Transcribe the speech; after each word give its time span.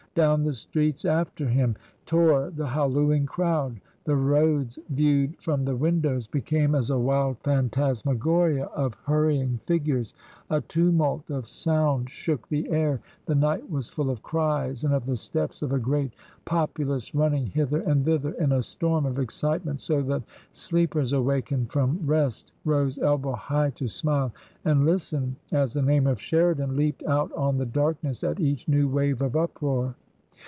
Down 0.13 0.43
the 0.43 0.51
streets 0.51 1.05
after 1.05 1.47
him 1.47 1.77
tore 2.05 2.49
the 2.49 2.67
hallooing 2.67 3.25
crowd— 3.27 3.79
the 4.03 4.17
roads 4.17 4.77
viewed 4.89 5.39
from 5.41 5.63
the 5.63 5.75
windows 5.77 6.27
became 6.27 6.75
as 6.75 6.89
a 6.89 6.99
wild 6.99 7.37
phantasmagoria 7.43 8.65
of 8.65 8.93
hurrying 9.05 9.59
figures; 9.63 10.13
a 10.49 10.59
tumult 10.59 11.29
of 11.29 11.47
sound 11.47 12.09
shook 12.09 12.49
the 12.49 12.69
air; 12.71 12.99
the 13.27 13.35
night 13.35 13.69
was 13.69 13.87
full 13.87 14.09
of 14.09 14.21
cries 14.21 14.83
and 14.83 14.93
of 14.93 15.05
the 15.05 15.15
steps 15.15 15.61
of 15.61 15.71
a 15.71 15.79
great 15.79 16.13
popu 16.45 16.85
lace 16.85 17.15
running 17.15 17.45
hither 17.45 17.79
and 17.79 18.03
thither 18.03 18.33
in 18.33 18.51
a 18.51 18.61
storm 18.61 19.05
of 19.05 19.17
excitement, 19.17 19.79
so 19.79 20.01
that 20.01 20.23
sleepers 20.51 21.13
awakened 21.13 21.71
from 21.71 22.01
rest 22.03 22.51
rose 22.65 22.97
elbow 22.99 23.31
high 23.33 23.69
to 23.69 23.87
smile 23.87 24.33
and 24.65 24.83
listen 24.83 25.37
as 25.53 25.71
the 25.71 25.81
name 25.81 26.05
of" 26.05 26.19
Sheridan" 26.19 26.75
leapt 26.75 27.01
out 27.03 27.31
on 27.31 27.57
the 27.59 27.65
darkness 27.65 28.25
at 28.25 28.41
each 28.41 28.67
new 28.67 28.89
wave 28.89 29.21
of 29.21 29.37
uproar. 29.37 29.95